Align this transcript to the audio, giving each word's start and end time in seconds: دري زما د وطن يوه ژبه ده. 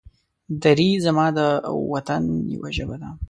دري 0.63 0.89
زما 1.05 1.25
د 1.37 1.39
وطن 1.93 2.21
يوه 2.55 2.69
ژبه 2.77 2.95
ده. 3.01 3.09